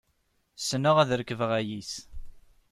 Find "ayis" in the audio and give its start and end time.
1.59-1.93